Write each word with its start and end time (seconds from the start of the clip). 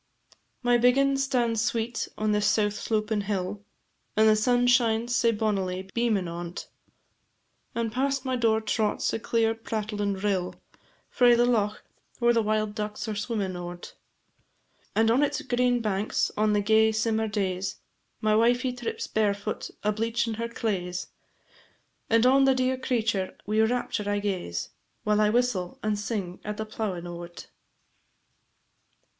My 0.63 0.79
biggin' 0.79 1.15
stands 1.17 1.61
sweet 1.61 2.07
on 2.17 2.31
this 2.31 2.47
south 2.47 2.73
slopin' 2.73 3.21
hill, 3.21 3.63
And 4.17 4.27
the 4.27 4.35
sun 4.35 4.65
shines 4.65 5.15
sae 5.15 5.31
bonnily 5.31 5.91
beamin' 5.93 6.27
on 6.27 6.53
't, 6.55 6.65
And 7.75 7.91
past 7.91 8.25
my 8.25 8.35
door 8.35 8.61
trots 8.61 9.13
a 9.13 9.19
clear 9.19 9.53
prattlin' 9.53 10.15
rill, 10.15 10.55
Frae 11.07 11.35
the 11.35 11.45
loch, 11.45 11.83
whare 12.19 12.33
the 12.33 12.41
wild 12.41 12.73
ducks 12.73 13.07
are 13.07 13.13
swimmin' 13.15 13.55
o't; 13.55 13.93
And 14.95 15.11
on 15.11 15.21
its 15.21 15.43
green 15.43 15.81
banks, 15.81 16.31
on 16.35 16.53
the 16.53 16.61
gay 16.61 16.91
simmer 16.91 17.27
days, 17.27 17.75
My 18.21 18.35
wifie 18.35 18.73
trips 18.73 19.05
barefoot, 19.05 19.69
a 19.83 19.91
bleachin' 19.93 20.37
her 20.37 20.49
claes, 20.49 21.09
And 22.09 22.25
on 22.25 22.45
the 22.45 22.55
dear 22.55 22.75
creature 22.75 23.37
wi' 23.45 23.59
rapture 23.61 24.09
I 24.09 24.17
gaze, 24.17 24.69
While 25.03 25.21
I 25.21 25.29
whistle 25.29 25.77
and 25.83 25.99
sing 25.99 26.39
at 26.43 26.57
the 26.57 26.65
plowin' 26.65 27.05
o't. 27.05 27.49